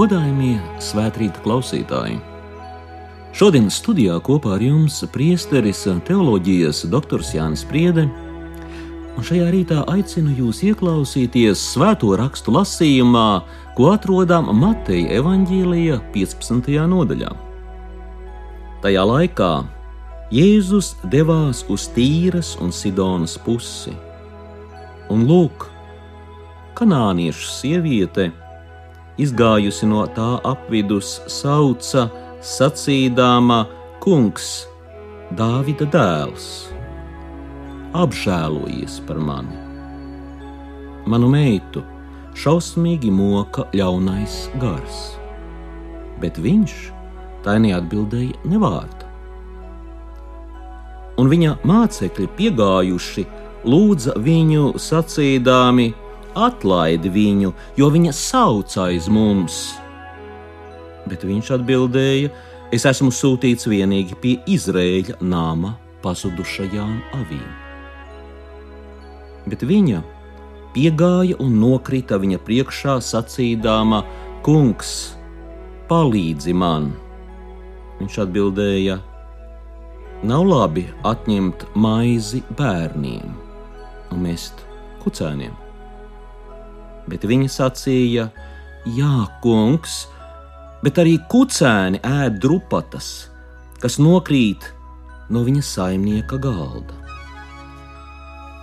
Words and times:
Godājamie 0.00 0.54
svētkrīta 0.80 1.42
klausītāji! 1.44 2.14
Šodien 3.36 3.66
studijā 3.68 4.14
kopā 4.24 4.54
ar 4.54 4.62
jums 4.64 4.94
priesteris 5.12 5.82
teoloģijas 6.06 6.86
doktors 6.88 7.34
Jānis 7.34 7.66
Priede, 7.68 8.06
un 9.12 9.26
šajā 9.28 9.50
rītā 9.52 9.82
aicinu 9.92 10.32
jūs 10.38 10.62
ieklausīties 10.70 11.66
svēto 11.74 12.14
rakstu 12.16 12.56
lasījumā, 12.56 13.26
ko 13.76 13.92
atrodam 13.92 14.48
Mateja 14.56 15.20
evaņģīlija 15.20 16.00
15. 16.16 16.80
nodaļā. 16.96 17.36
Tajā 18.80 19.06
laikā 19.12 19.52
Jēzus 20.32 20.94
devās 21.12 21.66
uz 21.68 21.90
Tīras 21.92 22.56
un 22.64 22.72
Sidonas 22.72 23.36
pusi, 23.44 23.92
un 25.12 25.28
lūk, 25.28 25.68
kanāniešu 26.80 27.58
sieviete, 27.60 28.32
izgājusi 29.20 29.88
no 29.90 30.06
tā 30.16 30.32
apvidus, 30.48 31.18
sauca, 31.28 32.08
sacīdāma: 32.40 33.64
Kungs, 34.00 34.50
Dāvida 35.36 35.86
dēls, 35.86 36.46
apžēlojies 37.94 38.96
par 39.06 39.20
mani. 39.22 39.58
Manu 41.06 41.28
meitu 41.30 41.84
šausmīgi 42.34 43.12
moka 43.14 43.68
ļaunais 43.76 44.40
gars, 44.62 44.98
bet 46.22 46.40
viņš 46.42 46.74
tai 47.44 47.60
neatbildēja 47.62 48.42
nevārdu. 48.50 49.06
Un 51.20 51.28
viņa 51.28 51.56
mācekļi 51.68 52.26
piegājuši, 52.38 53.26
lūdza 53.68 54.16
viņu 54.24 54.72
sacīdāmi: 54.80 55.90
atlaidi 56.34 57.10
viņu, 57.12 57.52
jo 57.76 57.88
viņa 57.90 58.12
sauc 58.16 58.76
aiz 58.82 59.08
mums. 59.10 59.74
Bet 61.08 61.24
viņš 61.26 61.52
atbildēja: 61.58 62.30
Es 62.70 62.84
esmu 62.86 63.10
sūtīts 63.10 63.66
tikai 63.66 64.16
pie 64.22 64.36
Izraēļa 64.46 65.16
nama 65.20 65.74
pazudušajām 66.04 66.92
avīm. 67.18 67.48
Bet 69.50 69.64
viņa 69.66 70.02
piegāja 70.74 71.38
un 71.42 71.56
nokrita 71.58 72.20
viņa 72.22 72.38
priekšā, 72.46 73.00
sacīdama: 73.02 74.04
Kungs, 74.46 75.16
palīdzi 75.90 76.54
man! 76.54 76.92
Viņš 77.98 78.20
atbildēja: 78.26 79.00
Nav 80.22 80.44
labi 80.46 80.84
atņemt 81.02 81.66
maizi 81.74 82.42
bērniem 82.54 83.34
un 84.12 84.22
mest 84.22 84.62
kucēniem 85.02 85.69
bet 87.10 87.26
viņa 87.26 87.50
sacīja: 87.50 88.30
Jā, 88.96 89.16
kungs, 89.42 90.06
bet 90.84 91.00
arī 91.02 91.18
kucēni 91.30 92.00
ēd 92.06 92.38
drupatas, 92.40 93.28
kas 93.82 93.98
nokrīt 94.00 94.70
no 95.30 95.44
viņa 95.46 95.66
saimnieka 95.66 96.40
galda. 96.40 96.96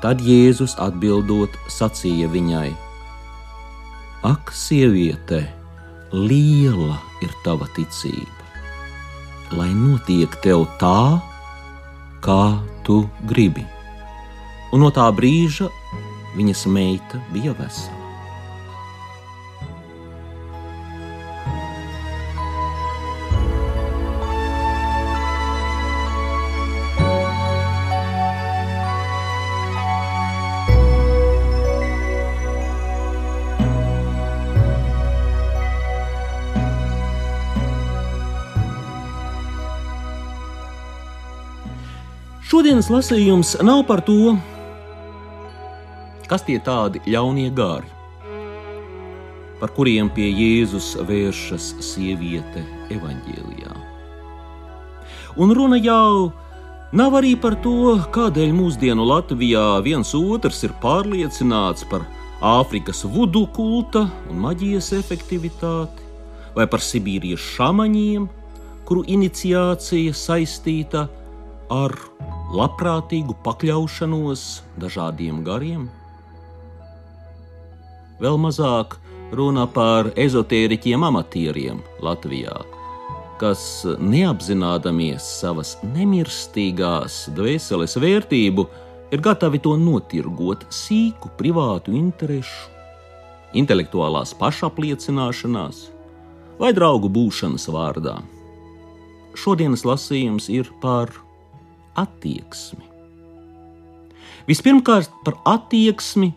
Tad 0.01 0.21
Jēzus 0.21 0.75
atbildot, 0.81 1.53
sacīja 1.73 2.29
viņai: 2.33 2.69
Ak, 4.27 4.51
sieviete, 4.53 5.43
liela 6.13 6.99
ir 7.25 7.33
tava 7.45 7.67
ticība, 7.75 8.45
lai 9.57 9.71
notiek 9.73 10.33
tev 10.43 10.67
tā, 10.81 11.17
kā 12.21 12.41
tu 12.85 13.03
gribi. 13.29 13.65
Un 14.73 14.83
no 14.83 14.91
tā 14.93 15.07
brīža 15.15 15.69
viņas 16.37 16.65
meita 16.69 17.21
bija 17.33 17.55
vesela. 17.57 17.96
Šodienas 42.67 42.89
lasījums 42.91 43.49
nav 43.63 43.85
par 43.87 44.01
to, 44.03 44.33
kas 46.27 46.41
tie 46.43 46.57
tādi 46.59 46.99
ļaunie 47.07 47.45
gāri, 47.55 47.87
par 49.61 49.71
kuriem 49.77 50.09
pie 50.11 50.25
Jēzus 50.27 50.89
vēršas 51.07 51.69
sieviete 51.79 52.65
evaņģēlijā. 52.91 53.71
Un 55.39 55.55
runa 55.55 55.79
jau 55.79 56.33
nav 56.91 57.15
arī 57.21 57.37
par 57.39 57.55
to, 57.63 57.95
kādēļ 58.11 58.51
mūsdienu 58.59 59.07
Latvijā 59.13 59.63
viens 59.87 60.11
otrs 60.19 60.59
ir 60.67 60.75
pārliecināts 60.83 61.87
par 61.87 62.03
Āfrikas 62.43 63.05
vudu 63.07 63.45
kulta 63.55 64.09
un 64.27 64.43
maģijas 64.43 64.91
efektivitāti, 64.99 66.03
vai 66.51 66.67
par 66.67 66.83
Sibīrijas 66.83 67.47
šāmaņiem, 67.55 68.27
kuru 68.83 69.07
iniciācija 69.15 70.19
saistīta 70.27 71.07
ar 71.71 71.95
labprātīgu 72.53 73.35
pakļaušanos 73.43 74.43
dažādiem 74.79 75.41
gariem. 75.43 75.87
Vēl 78.23 78.39
mazāk 78.39 78.95
runa 79.35 79.67
par 79.67 80.13
ezotēriķiem 80.15 81.03
amatieriem 81.09 81.81
Latvijā, 82.01 82.55
kas 83.41 83.61
neapzinādamies 83.99 85.27
savas 85.41 85.75
nemirstīgās 85.83 87.27
dvēseles 87.35 87.97
vērtību, 87.99 88.65
ir 89.11 89.23
gatavi 89.23 89.59
to 89.63 89.75
notirgot 89.79 90.65
sīku 90.73 91.29
privātu 91.37 91.93
interesu, 91.99 92.71
intelektuālās 93.59 94.33
pašapliecināšanās 94.39 95.83
vai 96.57 96.73
draugu 96.73 97.11
būšanas 97.11 97.67
vārdā. 97.75 98.17
Šodienas 99.37 99.83
lasījums 99.85 100.47
ir 100.49 100.71
par 100.81 101.11
attieksmi. 101.97 102.85
Vispirmkārt, 104.47 105.11
par 105.25 105.35
attieksmi, 105.57 106.31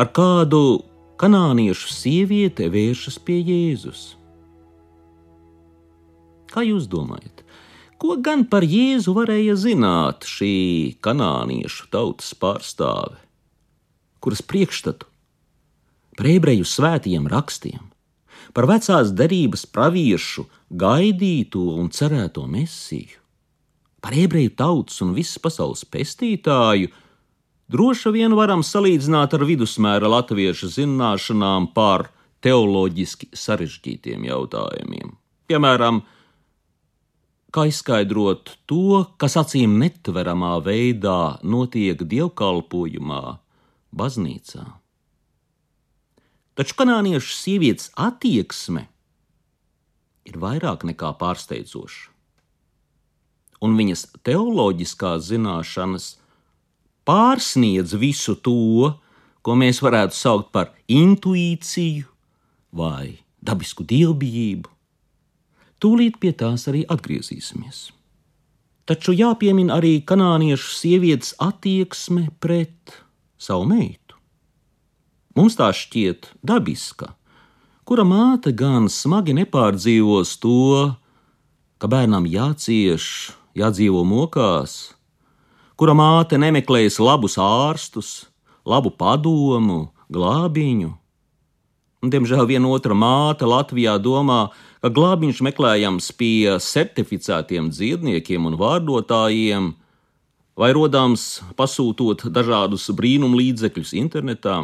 ar 0.00 0.10
kādu 0.10 0.82
kanāniešu 1.20 1.92
sieviete 1.94 2.68
vēršas 2.72 3.18
pie 3.22 3.38
Jēzus. 3.40 4.14
Kā 6.52 6.64
jūs 6.66 6.88
domājat, 6.90 7.44
ko 8.00 8.16
gan 8.20 8.44
par 8.50 8.64
Jēzu 8.66 9.14
varēja 9.16 9.56
zināt 9.60 10.26
šī 10.28 10.96
kanāniešu 11.04 11.88
tautas 11.92 12.32
pārstāve, 12.36 13.20
kuras 14.20 14.42
priekšstatu 14.42 15.08
par 16.16 16.30
ebreju 16.32 16.64
svētajiem 16.64 17.28
rakstiem, 17.28 17.92
par 18.56 18.68
vecās 18.70 19.12
derības 19.12 19.66
praviešu 19.68 20.46
gaidīto 20.72 21.68
un 21.76 21.92
cerēto 21.92 22.46
mesiju? 22.48 23.25
Par 24.06 24.14
ebreju 24.14 24.52
tautas 24.54 25.00
un 25.02 25.16
visas 25.16 25.40
pasaules 25.42 25.80
pestītāju, 25.90 26.92
droši 27.74 28.12
vien 28.14 28.36
varam 28.38 28.62
salīdzināt 28.62 29.34
ar 29.34 29.42
vidusmēra 29.48 30.06
latviešu 30.12 30.70
zināšanām 30.76 31.72
par 31.74 32.12
teoloģiski 32.46 33.32
sarežģītiem 33.34 34.28
jautājumiem. 34.28 35.10
Piemēram, 35.50 36.04
kā 37.50 37.66
izskaidrot 37.66 38.54
to, 38.70 39.02
kas 39.18 39.40
acīm 39.42 39.74
netveramā 39.82 40.54
veidā 40.62 41.42
notiek 41.42 42.06
dievkalpojumā, 42.06 43.22
baznīcā. 43.90 44.68
Taču 46.54 46.78
kanāniešu 46.78 47.40
sievietes 47.42 47.90
attieksme 47.98 48.86
ir 50.30 50.38
vairāk 50.38 50.86
nekā 50.94 51.16
pārsteidzoša 51.18 52.14
un 53.64 53.76
viņas 53.78 54.06
teoloģiskās 54.26 55.28
zināšanas 55.30 56.08
pārsniedz 57.06 57.94
visu 57.98 58.36
to, 58.36 58.92
ko 59.42 59.54
mēs 59.54 59.80
varētu 59.84 60.16
saukt 60.16 60.50
par 60.54 60.72
intuīciju 60.90 62.06
vai 62.76 63.20
dabisku 63.46 63.86
dievbijību. 63.86 64.72
Tūlīt 65.78 66.16
pie 66.18 66.32
tās 66.32 66.66
arī 66.70 66.82
atgriezīsimies. 66.88 67.90
Taču 68.86 69.12
jāpiemina 69.14 69.76
arī 69.78 69.98
kanāniešu 70.06 70.72
sievietes 70.72 71.34
attieksme 71.42 72.28
pret 72.42 72.94
savu 73.38 73.66
meitu. 73.68 74.16
Mums 75.36 75.58
tā 75.58 75.68
šķiet 75.74 76.30
dabiska, 76.46 77.10
kura 77.84 78.06
māte 78.08 78.54
gan 78.56 78.88
smagi 78.88 79.34
nepārdzīvos 79.36 80.36
to, 80.40 80.94
ka 81.76 81.90
bērnam 81.92 82.24
jācieš 82.30 83.08
jādzīvo 83.56 84.04
mokās, 84.04 84.94
kura 85.76 85.96
māte 85.96 86.38
nemeklēs 86.40 87.00
labus 87.00 87.38
ārstus, 87.40 88.12
labu 88.68 88.92
padomu, 88.92 89.88
glābiņu, 90.12 90.94
Un, 92.04 92.12
diemžēl 92.12 92.44
viena 92.46 92.68
otra 92.70 92.94
māte 92.94 93.48
Latvijā 93.48 93.96
domā, 93.98 94.50
ka 94.84 94.92
glābiņš 94.92 95.40
meklējams 95.42 96.12
pie 96.14 96.52
certificētiem 96.62 97.70
dziedniekiem 97.72 98.44
un 98.46 98.54
vārdotājiem, 98.60 99.72
vai 100.54 100.68
rodams 100.76 101.24
pasūtot 101.56 102.28
dažādus 102.30 102.86
brīnumu 102.94 103.40
līdzekļus 103.40 103.94
internetā. 103.98 104.58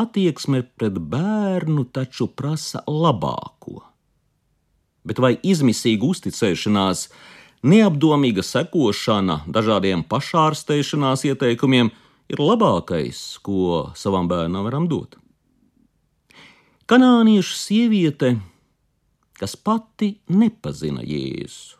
Attieksme 0.00 0.64
pret 0.74 0.98
bērnu 1.12 1.84
taču 1.92 2.26
prasa 2.32 2.82
labāko. 2.88 3.84
Bet 5.06 5.20
vai 5.22 5.36
izmisīga 5.40 6.04
uzticēšanās, 6.10 7.06
neapdomīga 7.64 8.44
sekošana 8.44 9.42
dažādiem 9.48 10.04
pašārsteišanās 10.08 11.24
ieteikumiem 11.30 11.90
ir 12.30 12.42
labākais, 12.42 13.40
ko 13.44 13.90
savam 13.96 14.28
bērnam 14.30 14.66
varam 14.68 14.88
dot? 14.90 15.16
Kanāniešu 16.90 17.54
sieviete, 17.54 18.34
kas 19.38 19.54
pati 19.56 20.16
nepazina 20.28 21.04
Jēzu, 21.06 21.78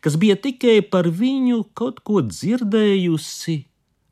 kas 0.00 0.16
bija 0.20 0.36
tikai 0.40 0.78
par 0.86 1.10
viņu 1.10 1.64
kaut 1.76 2.00
ko 2.06 2.22
dzirdējusi, 2.24 3.56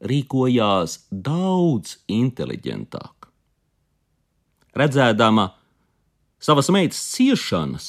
rīkojās 0.03 0.97
daudz 1.15 2.01
inteliģentāk. 2.11 3.29
Redzēdama 4.75 5.53
savas 6.43 6.73
meitas 6.75 7.01
ciešanas, 7.13 7.89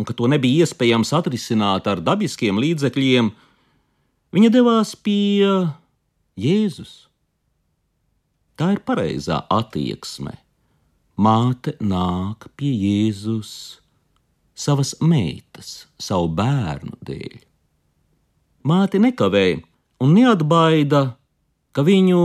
un 0.00 0.08
ka 0.08 0.16
to 0.16 0.30
nebija 0.32 0.64
iespējams 0.64 1.12
atrisināt 1.18 1.88
ar 1.90 2.00
dabiskiem 2.00 2.56
līdzekļiem, 2.62 3.30
viņa 4.32 4.52
devās 4.54 4.94
pie 4.96 5.44
Jēzus. 6.40 6.94
Tā 8.56 8.72
ir 8.76 8.80
pareizā 8.84 9.42
attieksme 9.52 10.38
māte 11.20 11.74
nāk 11.84 12.48
pie 12.56 12.70
Jēzus 12.72 13.52
savas 14.56 14.94
meitas, 15.00 15.86
savu 16.00 16.30
bērnu 16.36 16.96
dēļ. 17.04 17.36
Māte 18.68 19.00
nekavēja 19.00 19.60
un 20.04 20.14
neatbaida, 20.16 21.02
ka 21.72 21.84
viņu 21.84 22.20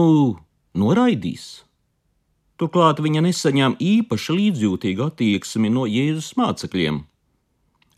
noraidīs. 0.79 1.65
Turklāt 2.59 3.01
viņa 3.03 3.23
nesaņem 3.25 3.75
īpaši 3.83 4.35
līdzjūtīgu 4.39 5.09
attieksmi 5.09 5.71
no 5.71 5.83
Jēzus 5.91 6.35
mācekļiem. 6.39 7.01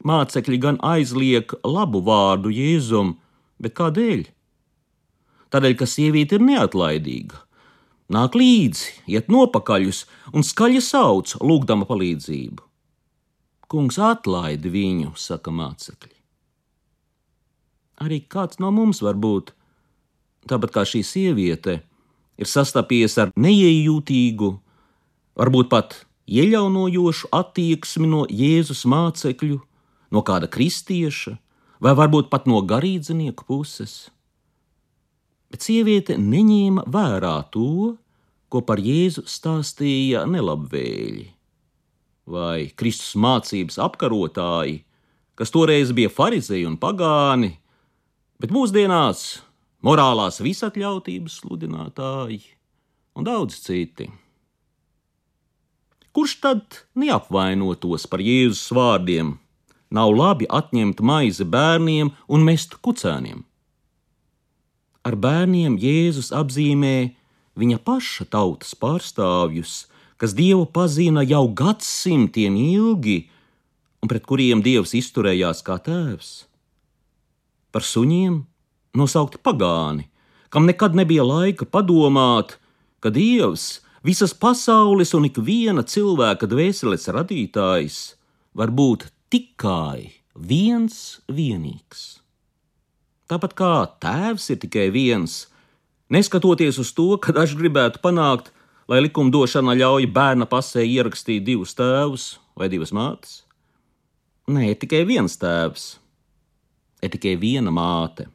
Mācekļi 0.06 0.60
gan 0.62 0.78
aizliek 0.86 1.54
labu 1.66 2.04
vārdu 2.06 2.52
Jēzum, 2.54 3.16
bet 3.58 3.74
kādēļ? 3.78 4.28
Tādēļ, 5.54 5.76
ka 5.80 5.88
sieviete 5.88 6.38
ir 6.38 6.44
neatlaidīga, 6.44 7.40
nāk 8.14 8.36
līdzi, 8.38 8.92
iet 9.16 9.32
nopakaļus 9.32 10.04
un 10.36 10.46
skaļi 10.46 10.84
sauc, 10.84 11.34
lūgdama 11.42 11.88
palīdzību. 11.90 12.64
Kungs 13.68 13.98
atlaidi 14.00 14.72
viņu, 14.72 15.14
saka 15.20 15.52
mācekļi. 15.52 16.16
Arī 18.04 18.22
kāds 18.30 18.60
no 18.62 18.70
mums 18.72 19.02
var 19.02 19.18
būt, 19.18 19.52
tāpat 20.48 20.76
kā 20.76 20.84
šī 20.88 21.02
sieviete, 21.04 21.80
ir 22.38 22.48
sastapies 22.48 23.18
ar 23.18 23.34
neiejūtīgu, 23.36 24.52
varbūt 25.40 25.72
pat 25.72 25.96
ieļaunojošu 26.28 27.32
attieksmi 27.34 28.08
no 28.12 28.26
Jēzus 28.30 28.86
mācekļu, 28.88 29.60
no 30.12 30.24
kāda 30.26 30.50
kristieša, 30.52 31.38
vai 31.84 31.94
varbūt 31.98 32.30
pat 32.34 32.48
no 32.50 32.62
garīdznieku 32.66 33.46
puses 33.48 34.08
bet 35.52 35.64
sieviete 35.64 36.18
neņēma 36.20 36.86
vērā 36.92 37.38
to, 37.54 37.96
ko 38.52 38.62
par 38.64 38.80
Jēzu 38.84 39.26
stāstīja 39.28 40.26
nelabvēļi, 40.30 41.26
vai 42.32 42.70
Kristus 42.80 43.16
mācības 43.20 43.80
apkarotāji, 43.84 44.82
kas 45.38 45.54
toreiz 45.54 45.92
bija 45.96 46.12
farizēji 46.12 46.68
un 46.68 46.78
pagāni, 46.80 47.54
bet 48.42 48.54
mūsdienās 48.56 49.26
morālās 49.86 50.40
visatļautības 50.44 51.42
sludinātāji 51.42 52.44
un 53.18 53.28
daudz 53.28 53.60
citi. 53.64 54.10
Kurš 56.18 56.40
tad 56.42 56.80
neapvainotos 56.98 58.08
par 58.10 58.24
Jēzus 58.26 58.72
vārdiem? 58.74 59.36
Nav 59.90 60.12
labi 60.12 60.48
atņemt 60.52 61.00
maizi 61.00 61.46
bērniem 61.48 62.12
un 62.28 62.44
mest 62.44 62.76
kucēniem. 62.84 63.46
Ar 65.08 65.16
bērniem 65.16 65.78
Jēzus 65.80 66.34
apzīmē 66.36 67.14
viņa 67.56 67.80
paša 67.88 68.28
tautas 68.34 68.76
pārstāvjus, 68.76 69.88
kas 70.20 70.36
Dievu 70.36 70.66
pazina 70.68 71.24
jau 71.24 71.46
gadsimtiem 71.48 72.58
ilgi 72.60 73.22
un 74.04 74.12
pret 74.12 74.28
kuriem 74.28 74.62
Dievs 74.66 74.94
izturējās 74.98 75.64
kā 75.66 75.80
tēvs. 75.84 76.32
Par 77.72 77.86
suņiem 77.86 78.42
nosaukti 78.98 79.40
pagāni, 79.40 80.10
kam 80.50 80.68
nekad 80.68 80.96
nebija 80.98 81.24
laika 81.24 81.66
padomāt, 81.66 82.58
ka 83.00 83.12
Dievs, 83.14 83.80
visas 84.04 84.34
pasaules 84.34 85.14
un 85.18 85.28
ikviena 85.30 85.84
cilvēka 85.84 86.50
dvēseles 86.50 87.08
radītājs, 87.14 88.00
var 88.58 88.74
būt 88.74 89.08
tikai 89.34 90.14
viens 90.36 91.20
vienīgs. 91.28 92.22
Tāpat 93.28 93.56
kā 93.60 93.72
tēvs 94.00 94.46
ir 94.54 94.60
tikai 94.62 94.88
viens, 94.96 95.48
neskatoties 96.14 96.80
uz 96.80 96.94
to, 96.96 97.10
ka 97.20 97.36
daži 97.36 97.58
gribētu 97.60 98.00
panākt, 98.04 98.54
lai 98.88 99.02
likumdošana 99.04 99.76
ļauj 99.76 100.08
bērna 100.16 100.48
pasē 100.48 100.86
ierakstīt 100.88 101.44
divus 101.44 101.76
tēvus 101.76 102.38
vai 102.56 102.72
divas 102.72 102.96
mātes. 102.96 103.42
Nē, 104.48 104.72
ir 104.72 104.80
tikai 104.80 105.04
viens 105.04 105.36
tēvs, 105.36 105.98
ir 107.04 107.12
tikai 107.12 107.36
viena 107.36 107.74
māte. 107.74 108.30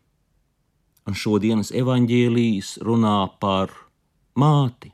Un 1.08 1.16
šodienas 1.18 1.72
evaņģēlijas 1.74 2.76
runā 2.84 3.16
par 3.40 3.72
māti. 4.38 4.92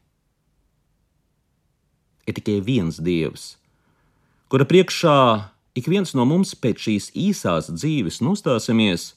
Ir 2.28 2.37
tikai 2.38 2.61
viens 2.64 3.02
dievs, 3.02 3.56
kura 4.49 4.64
priekšā 4.68 5.18
ik 5.78 5.88
viens 5.90 6.14
no 6.18 6.26
mums 6.28 6.54
pēc 6.58 6.85
šīs 6.87 7.08
īsās 7.14 7.70
dzīves 7.73 8.20
nostāsimies. 8.25 9.12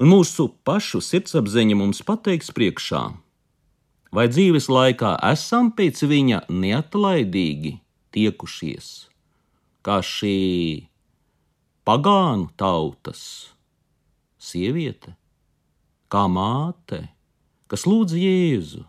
Un 0.00 0.08
mūsu 0.14 0.48
pašu 0.64 1.02
sirdsapziņa 1.04 1.76
mums 1.76 2.00
pateiks 2.08 2.48
priekšā, 2.56 3.02
vai 4.16 4.26
dzīves 4.32 4.70
laikā 4.72 5.14
esam 5.30 5.70
pēc 5.76 6.02
viņa 6.08 6.46
neatlaidīgi 6.48 7.76
tiekušies, 8.16 8.88
kā 9.84 10.00
šī 10.00 10.38
pagānu 11.84 12.48
tautas 12.58 13.22
sieviete, 14.40 15.14
kā 16.10 16.24
māte, 16.32 17.04
kas 17.70 17.84
lūdz 17.86 18.16
Jēzu, 18.16 18.86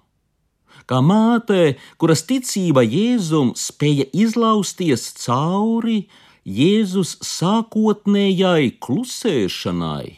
kā 0.92 1.00
māte, 1.00 1.78
kuras 2.02 2.26
ticība 2.28 2.84
Jēzum 2.84 3.54
spēja 3.56 4.10
izlausties 4.12 5.08
cauri 5.24 6.02
Jēzus 6.44 7.16
sākotnējai 7.24 8.74
klusēšanai 8.84 10.18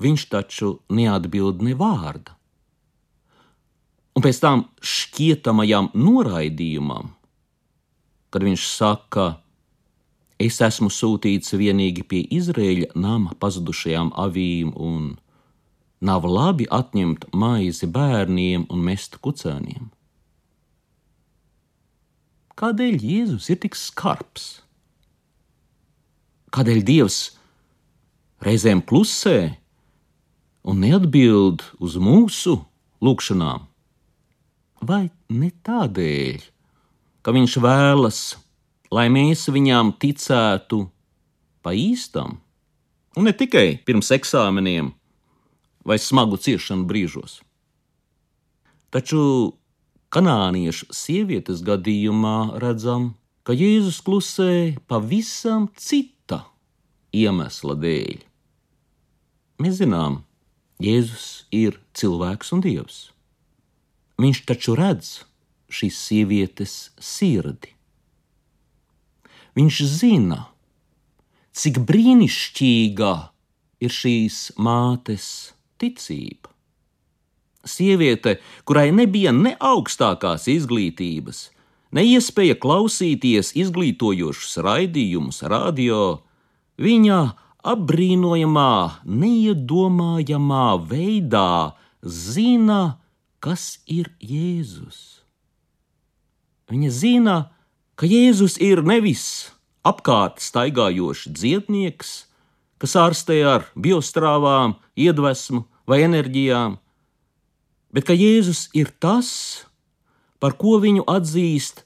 viņš 0.00 0.26
taču 0.32 0.74
neatbild 0.92 1.64
ne 1.64 1.74
vārda. 1.76 2.36
Un 4.16 4.24
pēc 4.24 4.40
tam 4.42 4.64
šķietamajam 4.82 5.92
noraidījumam, 5.94 7.12
kad 8.30 8.44
viņš 8.44 8.66
saka, 8.66 9.26
es 10.40 10.58
esmu 10.64 10.90
sūtīts 10.92 11.54
vienīgi 11.56 12.04
pie 12.06 12.24
Izraēļa 12.36 12.92
nama 12.98 13.36
pazudušajām 13.40 14.12
avīm, 14.18 14.72
un 14.74 15.14
nav 16.00 16.24
labi 16.24 16.66
atņemt 16.72 17.28
maizi 17.36 17.88
bērniem 17.90 18.66
un 18.72 18.84
mest 18.84 19.18
kucēniem. 19.24 19.90
Kādēļ 22.60 22.96
Jēzus 23.00 23.48
ir 23.52 23.60
tik 23.60 23.76
skarbs? 23.76 24.60
Kādēļ 26.52 26.80
Dievs 26.84 27.18
reizēm 28.44 28.82
klusē 28.84 29.54
un 30.68 30.82
neatbild 30.84 31.64
uz 31.80 31.96
mūsu 32.00 32.58
lūgšanām? 33.00 33.64
Vai 34.84 35.06
ne 35.32 35.50
tādēļ, 35.64 36.44
ka 37.24 37.32
viņš 37.36 37.56
vēlas, 37.64 38.20
lai 38.92 39.08
mēs 39.12 39.46
viņām 39.52 39.94
ticētu 40.00 40.82
pa 41.60 41.76
īstam, 41.76 42.38
un 43.16 43.28
ne 43.28 43.36
tikai 43.36 43.80
pirms 43.84 44.12
eksāmeniem 44.16 44.94
vai 45.84 45.98
smagu 45.98 46.38
ciešanu 46.40 46.86
brīžos? 46.88 47.40
Taču 48.90 49.54
kanāniešu 50.10 50.90
sievietes 50.94 51.62
gadījumā 51.66 52.58
redzam, 52.62 53.14
ka 53.46 53.54
Jēzus 53.54 54.00
klusē 54.04 54.76
pavisam 54.90 55.68
cita 55.78 56.44
iemesla 57.14 57.76
dēļ. 57.78 58.20
Mēs 59.62 59.78
zinām, 59.80 60.22
Jēzus 60.80 61.46
ir 61.54 61.78
cilvēks 61.94 62.54
un 62.56 62.62
dievs. 62.64 63.00
Viņš 64.20 64.44
taču 64.48 64.74
redz 64.78 65.20
šīs 65.70 65.98
sievietes 66.08 66.74
sirdi. 67.00 67.74
Viņš 69.58 69.80
zina, 69.90 70.40
cik 71.56 71.80
brīnišķīga 71.86 73.12
ir 73.84 73.94
šīs 73.94 74.38
mātes 74.60 75.26
ticība. 75.80 76.52
Sieviete, 77.66 78.38
kurai 78.64 78.88
nebija 78.94 79.32
ne 79.36 79.52
augstākās 79.60 80.46
izglītības, 80.48 81.50
ne 81.92 82.04
iespēja 82.08 82.56
klausīties 82.60 83.52
izglītojošus 83.60 84.62
raidījumus 84.64 85.42
radio, 85.50 86.22
viņa 86.80 87.20
apbrīnojamā, 87.74 89.04
neiedomājamā 89.04 90.66
veidā 90.88 91.76
zina, 92.00 92.80
kas 93.44 93.78
ir 93.88 94.08
Jēzus. 94.24 95.20
Viņa 96.70 96.90
zina, 96.94 97.36
ka 98.00 98.08
Jēzus 98.08 98.56
ir 98.62 98.80
nevis 98.86 99.52
apkārt 99.84 100.40
staigājošs 100.40 101.28
dziednieks, 101.36 102.10
kas 102.80 102.96
ārstē 102.96 103.40
ar 103.44 103.66
biostrāvām, 103.76 104.78
iedvesmu 104.96 105.66
vai 105.88 106.00
enerģijām, 106.06 106.78
bet 107.92 108.06
ka 108.08 108.16
Jēzus 108.16 108.68
ir 108.76 108.92
tas, 109.02 109.30
par 110.40 110.56
ko 110.56 110.78
viņu 110.80 111.04
atzīst 111.10 111.84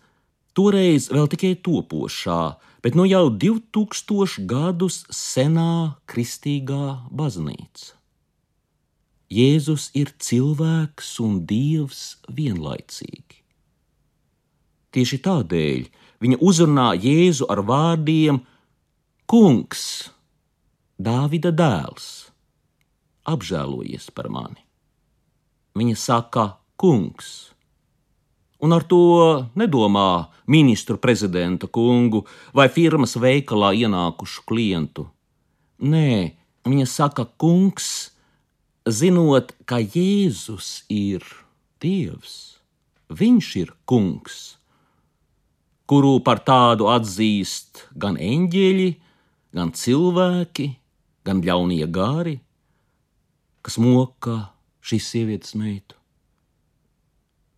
toreiz 0.54 1.10
vēl 1.10 1.26
tikai 1.32 1.54
topošā, 1.58 2.54
bet 2.84 2.94
nu 2.94 3.06
jau 3.08 3.26
2000 3.32 4.46
gadus 4.46 5.02
senā 5.10 5.96
kristīgā 6.10 7.08
baznīca. 7.10 7.94
Jēzus 9.34 9.88
ir 9.98 10.12
cilvēks 10.20 11.14
un 11.24 11.40
dievs 11.48 12.02
vienlaicīgi. 12.30 13.40
Tieši 14.94 15.18
tādēļ 15.24 15.86
viņa 16.22 16.38
uzrunā 16.44 16.92
Jēzu 16.94 17.48
ar 17.50 17.64
vārdiem: 17.66 18.44
Kungs, 19.26 20.12
Dāvida 20.94 21.50
dēls, 21.50 22.30
apžēlojies 23.26 24.12
par 24.14 24.28
mani. 24.30 24.62
Viņa 25.74 25.96
saka, 25.98 26.44
Kungs, 26.78 27.50
un 28.62 28.74
ar 28.74 28.82
to 28.86 29.46
nedomā 29.58 30.30
ministru 30.46 30.98
prezidenta 30.98 31.66
kungu 31.66 32.24
vai 32.54 32.66
firmas 32.68 33.14
veikalā 33.18 33.72
ienākušu 33.78 34.42
klientu. 34.46 35.08
Nē, 35.82 36.34
viņa 36.66 36.86
saka, 36.86 37.26
Kungs, 37.38 38.10
zinot, 38.86 39.54
ka 39.66 39.78
Jēzus 39.82 40.84
ir 40.90 41.26
Dievs, 41.82 42.54
Viņš 43.12 43.48
ir 43.60 43.70
Kungs, 43.84 44.56
kuru 45.86 46.16
par 46.24 46.40
tādu 46.40 46.88
atzīst 46.88 47.84
gan 47.92 48.16
eņģeļi, 48.16 48.88
gan 49.54 49.70
cilvēki, 49.76 50.70
gan 51.24 51.42
ļaunie 51.44 51.86
gari, 51.90 52.38
kas 53.64 53.78
moka 53.80 54.50
šīs 54.84 55.10
sievietes 55.12 55.54
meitu. 55.56 55.96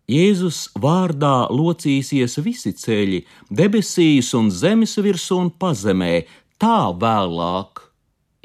Jēzus 0.07 0.69
vārdā 0.79 1.49
locīsies 1.51 2.37
visi 2.39 2.71
ceļi, 2.79 3.25
debesīs 3.51 4.31
un 4.39 4.47
zemes 4.47 4.95
virsū 5.03 5.41
un 5.43 5.49
pazemē, 5.51 6.21
tā 6.55 6.93
vēlāk 6.95 7.83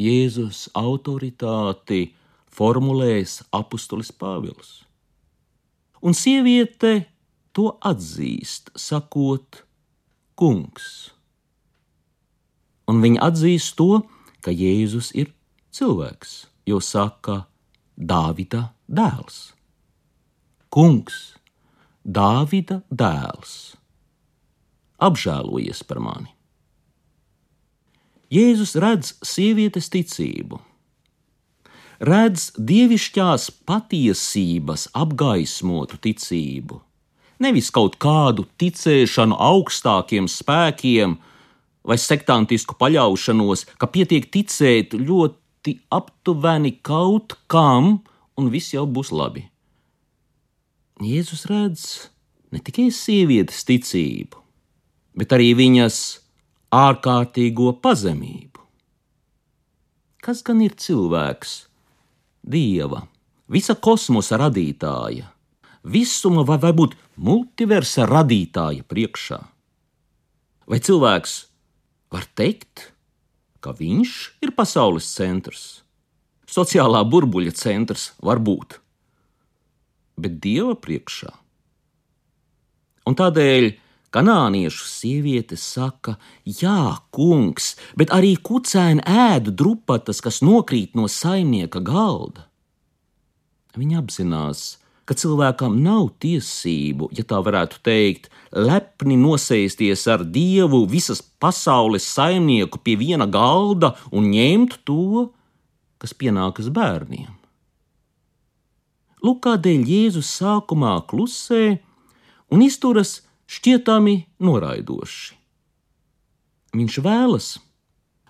Jēzus 0.02 0.66
autoritāti 0.74 2.08
formulēs 2.50 3.44
apustulis 3.54 4.10
Pāvils. 4.10 4.80
Un 6.02 6.18
sieviete 6.18 7.04
to 7.54 7.68
atzīst, 7.78 8.72
sakot, 8.74 9.62
kungs. 10.34 11.12
Un 12.90 12.98
viņa 13.04 13.22
atzīst 13.28 13.76
to, 13.78 14.02
ka 14.02 14.21
Jēzus 14.50 15.12
ir 15.14 15.30
cilvēks, 15.70 16.46
jo 16.66 16.80
saka, 16.82 17.46
Dāvida 17.94 18.72
dēls. 18.88 19.52
Kungs, 20.72 21.36
Dāvida 22.02 22.80
dēls, 22.90 23.76
apžēlojies 24.98 25.84
par 25.86 26.00
mani. 26.02 26.32
Jēzus 28.32 28.72
redz 28.80 29.12
sievietes 29.20 29.90
ticību, 29.92 30.58
redz 32.00 32.48
dievišķās 32.56 33.50
patiesības 33.68 34.88
apgaismotu 34.96 36.00
ticību, 36.02 36.80
nevis 37.44 37.68
kaut 37.70 37.98
kādu 38.00 38.46
ticēšanu 38.58 39.36
augstākiem 39.36 40.30
spēkiem 40.32 41.18
vai 41.86 41.98
sektantisku 41.98 42.76
paļaušanos, 42.78 43.66
ka 43.78 43.88
pietiek 43.90 44.28
ticēt 44.32 44.94
ļoti 44.98 45.78
aptuveni 45.92 46.76
kaut 46.84 47.36
kam, 47.50 47.98
un 48.38 48.50
viss 48.52 48.74
jau 48.74 48.86
būs 48.86 49.12
labi. 49.14 49.44
Jēzus 51.02 51.46
redz 51.50 51.84
ne 52.54 52.60
tikai 52.62 52.90
sievietes 52.94 53.64
ticību, 53.66 54.38
bet 55.18 55.34
arī 55.34 55.52
viņas 55.58 55.98
ārkārtīgo 56.72 57.72
pazemību. 57.82 58.62
Kas 60.22 60.44
gan 60.46 60.60
ir 60.62 60.76
cilvēks, 60.78 61.54
dieva, 62.46 63.08
visa 63.50 63.74
kosmosa 63.74 64.38
radītāja, 64.38 65.26
visuma 65.82 66.44
vai 66.46 66.60
varbūt 66.62 66.94
multiversa 67.18 68.06
radītāja 68.06 68.86
priekšā? 68.86 69.40
Vai 70.70 70.78
cilvēks 70.78 71.34
var 72.12 72.28
teikt, 72.38 72.92
ka 73.64 73.72
viņš 73.78 74.12
ir 74.44 74.52
pasaules 74.56 75.08
centrs, 75.08 75.82
sociālā 76.50 77.02
burbuļa 77.08 77.56
centrs, 77.56 78.10
varbūt? 78.20 78.82
bet 80.22 80.38
dieva 80.42 80.74
priekšā. 80.78 81.30
Un 83.08 83.16
tādēļ 83.18 83.72
kanāniešu 84.14 84.86
sieviete 84.86 85.56
saka, 85.58 86.18
Jā, 86.44 87.00
kungs, 87.14 87.72
bet 87.98 88.12
arī 88.14 88.36
kucēni 88.36 89.02
ēd 89.08 89.52
drupatas, 89.56 90.20
kas 90.22 90.42
nokrīt 90.44 90.96
no 90.98 91.08
saimnieka 91.10 91.82
galda. 91.82 92.46
Viņa 93.78 94.02
apzinās, 94.02 94.76
ka 95.08 95.16
cilvēkam 95.18 95.80
nav 95.82 96.12
tiesību, 96.22 97.10
ja 97.16 97.24
tā 97.26 97.40
varētu 97.42 97.80
teikt, 97.84 98.30
lepni 98.52 99.16
nosēsties 99.18 100.06
ar 100.12 100.24
dievu 100.24 100.84
visas 100.90 101.22
pasaules 101.22 102.06
saimnieku 102.06 102.80
pie 102.84 102.96
viena 103.00 103.26
galda 103.26 103.94
un 104.12 104.30
ņemt 104.32 104.82
to, 104.86 105.30
kas 106.02 106.14
pienākas 106.18 106.70
bērniem. 106.74 107.30
Lūk, 109.22 109.44
kādēļ 109.46 109.84
Jēzus 109.86 110.30
sākumā 110.40 110.96
klusē 111.06 111.76
un 112.50 112.64
izturas 112.66 113.20
šķietami 113.46 114.16
noraidoši. 114.42 115.36
Viņš 116.72 116.96
vēlas, 117.04 117.46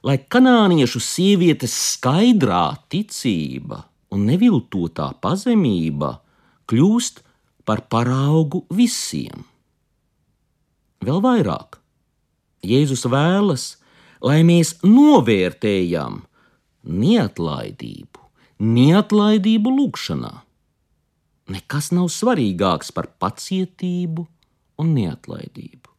lai 0.05 0.19
kanāniešu 0.19 1.00
sievietes 1.00 1.73
skaidrā 1.95 2.75
ticība 2.93 3.85
un 4.12 4.26
neviltotā 4.29 5.12
pazemība 5.23 6.17
kļūst 6.73 7.21
par 7.69 7.85
paraugu 7.93 8.64
visiem. 8.73 9.45
Vēl 11.02 11.21
vairāk, 11.23 11.79
Jēzus 12.62 13.05
vēlas, 13.11 13.64
lai 14.23 14.41
mēs 14.47 14.76
novērtējam 14.87 16.23
neatlaidību, 16.87 18.23
neatlaidību 18.62 19.75
lūgšanā. 19.79 20.33
Nekas 21.52 21.91
nav 21.93 22.09
svarīgāks 22.14 22.95
par 22.95 23.11
pacietību 23.21 24.25
un 24.81 24.93
neatlaidību. 24.95 25.91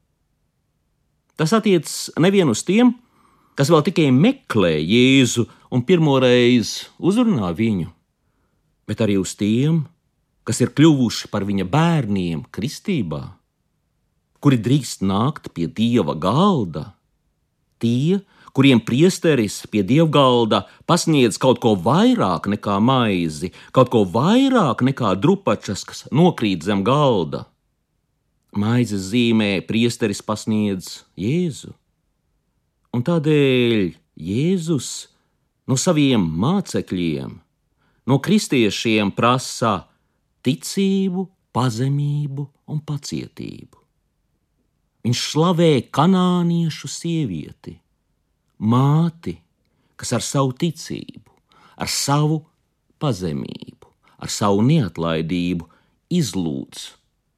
Tas 1.35 1.51
attiecas 1.53 2.13
nevien 2.21 2.47
uz 2.49 2.63
tiem, 2.63 2.93
kas 3.59 3.69
vēl 3.73 3.83
tikai 3.89 4.07
meklē 4.15 4.77
Jēzu 4.79 5.49
un 5.73 5.83
pirmoreiz 5.83 6.77
uzrunā 6.97 7.51
viņu, 7.57 7.89
bet 8.87 9.03
arī 9.03 9.19
uz 9.19 9.35
tiem, 9.35 9.83
kas 10.47 10.59
ir 10.63 10.73
kļuvuši 10.75 11.29
par 11.31 11.45
viņa 11.47 11.65
bērniem 11.71 12.43
kristībā, 12.53 13.23
kuri 14.43 14.59
drīkst 14.59 15.03
nākt 15.07 15.49
pie 15.55 15.69
dieva 15.71 16.15
galda, 16.19 16.91
tie, 17.79 18.19
kuriem 18.53 18.81
priesteris 18.83 19.63
pie 19.71 19.81
dievgalda 19.87 20.63
pasniedz 20.87 21.39
kaut 21.41 21.61
ko 21.63 21.73
vairāk 21.79 22.47
nekā 22.51 22.77
maizi, 22.83 23.53
kaut 23.75 23.89
ko 23.93 24.03
vairāk 24.05 24.83
nekā 24.85 25.15
drupačas, 25.19 25.85
kas 25.87 26.05
nokrīt 26.11 26.67
zem 26.67 26.83
galda. 26.85 27.47
Maizes 28.53 29.09
zīmē 29.09 29.63
priesteris 29.65 30.21
pasniedz 30.21 31.01
Jēzu. 31.17 31.73
Un 32.93 33.01
tādēļ 33.01 33.95
Jēzus 34.21 34.89
no 35.65 35.79
saviem 35.79 36.21
mācekļiem, 36.21 37.39
no 38.05 38.19
kristiešiem 38.21 39.09
prasa 39.15 39.87
ticību, 40.43 41.27
pazemību 41.53 42.45
un 42.71 42.81
pacietību. 42.87 43.79
Viņš 45.03 45.21
slavēja 45.33 45.83
kanāniešu 45.93 46.87
sievieti, 46.87 47.75
māti, 48.63 49.35
kas 49.99 50.13
ar 50.15 50.23
savu 50.23 50.53
ticību, 50.55 51.33
ar 51.75 51.91
savu 51.91 52.39
pazemību, 53.03 53.91
ar 54.23 54.31
savu 54.31 54.63
neatlaidību 54.63 55.67
izlūdz 56.13 56.85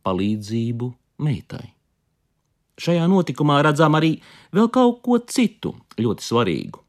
palīdzību 0.05 0.91
meitai. 1.25 1.65
Šajā 2.75 3.05
notikumā 3.09 3.61
redzam 3.65 3.95
arī 3.97 4.17
vēl 4.53 4.69
kaut 4.69 4.99
ko 5.05 5.17
citu 5.31 5.73
ļoti 5.97 6.25
svarīgu. 6.27 6.84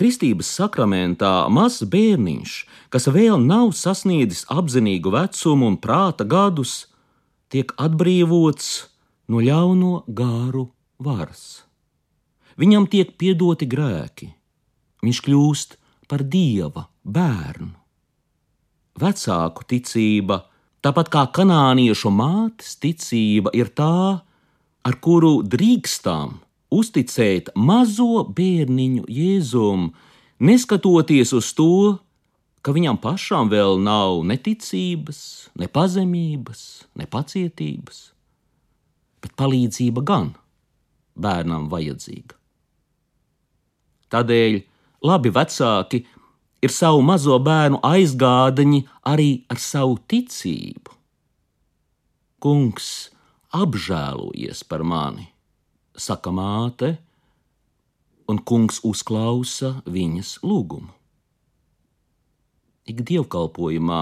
Kristības 0.00 0.48
sakramentā 0.56 1.44
mazs 1.52 1.84
bērniņš, 1.92 2.52
kas 2.88 3.04
vēl 3.12 3.42
nav 3.44 3.74
sasniedzis 3.76 4.46
apzinīgu 4.48 5.12
vecumu 5.12 5.68
un 5.68 5.76
prāta 5.76 6.24
gadus, 6.24 6.86
tiek 7.52 7.74
atbrīvots 7.76 8.70
no 9.28 9.42
ļauno 9.44 10.06
gāru 10.08 10.70
varas. 11.04 11.66
Viņam 12.56 12.88
tiek 12.88 13.12
piedoti 13.20 13.68
grēki, 13.68 14.30
viņš 15.04 15.20
kļūst 15.28 15.76
par 16.08 16.24
dieva 16.24 16.88
bērnu. 17.04 17.74
Vecāku 19.00 19.68
ticība, 19.68 20.46
tāpat 20.80 21.12
kā 21.12 21.28
kanāniešu 21.28 22.08
mātes 22.08 22.78
ticība, 22.80 23.52
ir 23.52 23.68
tā, 23.76 24.24
ar 24.80 24.96
kuru 25.04 25.42
drīkstām 25.44 26.38
uzticēt 26.70 27.50
mazo 27.56 28.24
bērniņu 28.36 29.06
Jēzum, 29.10 29.90
neskatoties 30.40 31.34
uz 31.36 31.50
to, 31.56 31.98
ka 32.62 32.74
viņam 32.76 33.00
pašam 33.00 33.50
vēl 33.52 33.80
nav 33.82 34.22
ne 34.28 34.36
ticības, 34.36 35.50
ne 35.58 35.68
pazemības, 35.68 36.62
ne 36.96 37.08
pacietības, 37.10 38.02
bet 39.20 39.34
palīdzība 39.40 40.04
gan 40.06 40.34
bērnam 41.20 41.68
vajadzīga. 41.72 42.36
Tādēļ 44.10 44.60
labi 45.06 45.32
vecāki 45.32 46.02
ir 46.60 46.72
savu 46.74 47.02
mazo 47.06 47.38
bērnu 47.42 47.80
aizgādaņi 47.86 48.82
arī 49.08 49.30
ar 49.48 49.60
savu 49.62 49.98
ticību. 50.10 50.96
Kungs 52.40 53.10
apžēlojies 53.56 54.64
par 54.68 54.84
mani! 54.86 55.28
Saka 56.00 56.32
māte, 56.34 56.94
un 58.30 58.40
kungs 58.46 58.80
uzklausa 58.86 59.80
viņas 59.90 60.38
lūgumu. 60.46 60.92
Ik 62.90 63.02
dievkalpojumā 63.06 64.00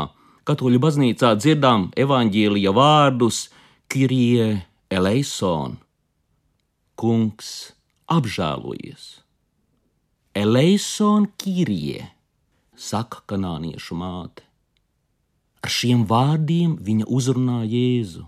katoļu 0.48 0.80
baznīcā 0.80 1.34
dzirdām 1.36 1.90
evaņģēlija 1.98 2.72
vārdus 2.76 3.48
Kirie 3.88 4.62
eleison. 4.92 5.76
Kungs 6.98 7.50
apžēlojies. 8.08 9.08
Eleison 10.36 11.26
Kirie, 11.40 12.08
saka 12.76 13.24
kanāniešu 13.28 13.96
māte. 13.98 14.44
Ar 15.64 15.72
šiem 15.72 16.04
vārdiem 16.08 16.76
viņa 16.84 17.08
uzrunā 17.10 17.62
Jēzu 17.66 18.24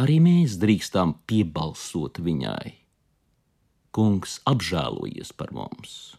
arī 0.00 0.20
mēs 0.24 0.56
drīkstām 0.60 1.18
piebalsot 1.28 2.20
viņai. 2.24 2.76
Kungs 3.92 4.38
apžēlojies 4.48 5.34
par 5.36 5.52
mums, 5.52 6.14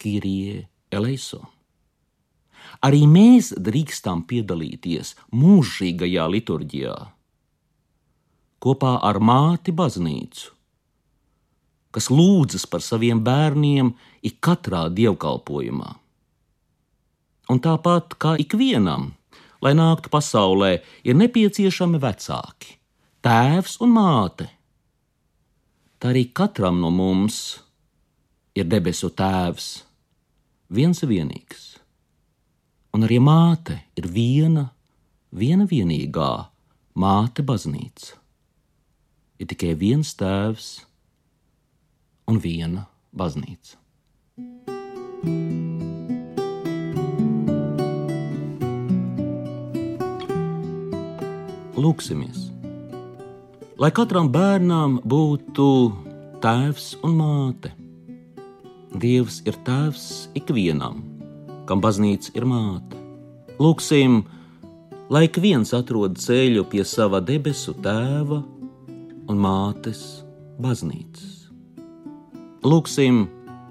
Kirie 0.00 0.66
Eleison. 0.90 1.46
Arī 2.84 3.06
mēs 3.08 3.52
drīkstām 3.56 4.24
piedalīties 4.28 5.14
mūžīgajā 5.32 6.26
liturģijā 6.34 6.96
kopā 8.60 8.96
ar 9.08 9.16
māti 9.24 9.72
baznīcu, 9.72 10.50
kas 11.96 12.10
lūdzas 12.12 12.66
par 12.68 12.84
saviem 12.84 13.22
bērniem 13.24 13.94
ik 14.26 14.36
katrā 14.44 14.84
dievkalpojumā. 14.92 15.94
Un 17.50 17.62
tāpat 17.64 18.14
kā 18.20 18.34
ikvienam, 18.38 19.08
lai 19.64 19.72
nāktu 19.74 20.12
pasaulē, 20.12 20.74
ir 21.08 21.16
nepieciešami 21.18 21.98
vecāki, 22.04 22.76
tēvs 23.24 23.76
un 23.84 23.92
māte. 23.92 24.48
Tā 26.00 26.12
arī 26.12 26.24
katram 26.32 26.80
no 26.80 26.88
mums 26.94 27.60
ir 28.56 28.68
debesu 28.68 29.10
tēvs, 29.12 29.82
viens 30.72 31.04
vienīgs. 31.04 31.66
Un 32.96 33.04
arī 33.06 33.20
māte 33.22 33.76
ir 34.00 34.08
viena, 34.10 34.70
viena 35.30 35.68
vienīgā 35.68 36.30
māte 36.96 37.44
baznīca. 37.46 38.16
Ir 39.40 39.48
tikai 39.52 39.74
viens 39.78 40.14
tēvs 40.16 40.72
un 42.28 42.40
viena 42.40 42.88
baznīca. 43.12 43.76
Lūksimies! 51.80 52.49
Lai 53.80 53.88
katram 53.96 54.28
bērnam 54.28 54.98
būtu 55.08 55.66
tēvs 56.44 56.88
un 57.06 57.14
māte. 57.16 57.70
Dievs 59.00 59.38
ir 59.48 59.56
tēvs 59.64 60.04
ikvienam, 60.36 60.98
kam 61.64 61.80
baznīca 61.80 62.34
ir 62.36 62.44
māte. 62.50 62.98
Lūksim, 63.60 64.18
lai 65.08 65.24
ik 65.30 65.38
viens 65.40 65.72
atrod 65.76 66.18
ceļu 66.20 66.66
pie 66.68 66.84
sava 66.84 67.22
debesu 67.24 67.72
tēva 67.80 68.42
un 69.30 69.40
mātes 69.40 70.02
baznīcas. 70.60 71.48
Lūksim, 72.60 73.22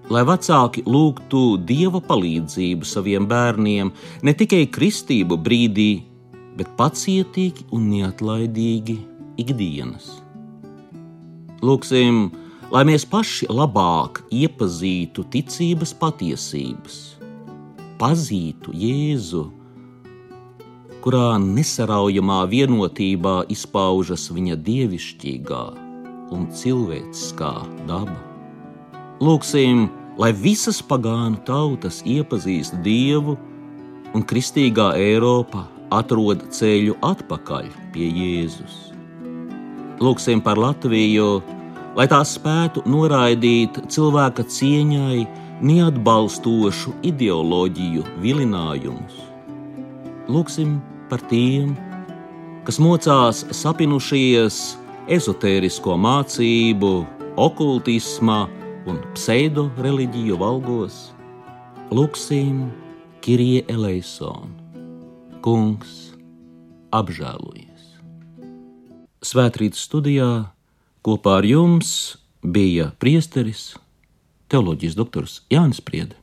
lai 0.10 0.26
vecāki 0.26 0.88
lūgtu 0.90 1.44
dieva 1.70 2.02
palīdzību 2.02 2.90
saviem 2.96 3.30
bērniem 3.30 3.94
ne 4.26 4.34
tikai 4.42 4.66
kristību 4.74 5.38
brīdī, 5.38 5.92
bet 6.58 6.74
pacietīgi 6.82 7.70
un 7.78 7.92
neatlaidīgi 7.94 8.98
ikdienas. 9.40 10.20
Lūksim, 11.66 12.30
lai 12.72 12.84
mēs 12.88 13.06
paši 13.10 13.50
labāk 13.52 14.22
iepazītu 14.32 15.26
ticības 15.34 15.96
patiesības, 16.00 17.00
pazītu 18.00 18.76
Jēzu, 18.76 19.44
kurā 21.04 21.36
nesaraujamā 21.42 22.42
vienotībā 22.52 23.36
izpaužas 23.52 24.28
viņa 24.36 24.60
dievišķīgā 24.68 25.64
un 26.36 26.50
cilvēciskā 26.56 27.54
daba. 27.90 28.18
Lūksim, 29.20 29.88
lai 30.20 30.32
visas 30.36 30.80
pagānu 30.84 31.42
tautas 31.48 32.00
iepazīst 32.08 32.80
Dievu 32.86 33.36
un 34.16 34.24
kristīgā 34.24 34.94
Eiropa 35.00 35.66
atrod 35.96 36.46
ceļu 36.56 36.96
atpakaļ 37.04 37.68
pie 37.96 38.08
Jēzus. 38.08 38.89
Lūksim 40.00 40.40
par 40.40 40.56
Latviju, 40.56 41.42
lai 41.98 42.06
tā 42.08 42.22
spētu 42.24 42.86
noraidīt 42.88 43.82
cilvēka 43.92 44.46
cieņai 44.48 45.26
neatbalstošu 45.60 46.94
ideoloģiju 47.10 48.06
vilinājumus. 48.24 49.18
Lūksim 50.32 50.78
par 51.12 51.24
tiem, 51.28 51.74
kas 52.64 52.80
mocās 52.80 53.44
sapinušies 53.60 54.60
ezotērisko 55.12 55.98
mācību, 56.00 56.94
okultisma 57.40 58.46
un 58.88 59.02
pseido-reliģiju 59.18 60.38
valgos. 60.40 61.10
Lūksim, 61.92 62.70
Kirie 63.26 63.66
Eleison, 63.68 64.54
Kungs, 65.44 66.14
apžēlojies! 66.96 67.69
Svētrītas 69.20 69.82
studijā 69.88 70.30
kopā 71.04 71.40
ar 71.42 71.48
jums 71.48 71.92
bija 72.44 72.92
priesteris, 73.04 73.74
teoloģijas 74.52 74.96
doktors 74.96 75.42
Jānis 75.52 75.82
Priede. 75.84 76.20